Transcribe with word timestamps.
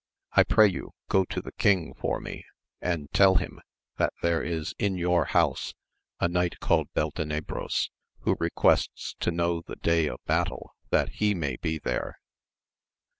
I 0.31 0.41
pray 0.43 0.67
you 0.67 0.95
go 1.09 1.25
to 1.25 1.41
the 1.41 1.51
king 1.51 1.93
for 1.93 2.19
me, 2.19 2.43
and 2.81 3.07
tell 3.13 3.35
him 3.35 3.61
that 3.97 4.13
there 4.23 4.41
is 4.41 4.73
in 4.79 4.97
your 4.97 5.25
house 5.25 5.75
a 6.19 6.27
knight 6.27 6.59
called 6.59 6.91
Beltenebros, 6.95 7.91
who 8.21 8.35
requests 8.39 9.15
to 9.19 9.29
know 9.29 9.61
the 9.61 9.75
day 9.75 10.07
of 10.07 10.19
battle 10.25 10.73
that 10.89 11.09
he 11.09 11.35
may 11.35 11.55
be 11.57 11.77
there. 11.77 12.17